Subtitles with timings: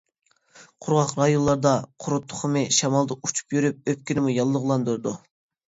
[0.85, 1.73] قۇرغاق رايونلاردا
[2.07, 5.19] قۇرت تۇخۇمى شامالدا ئۇچۇپ يۈرۈپ ئۆپكىنىمۇ ياللۇغلاندۇرىدۇ.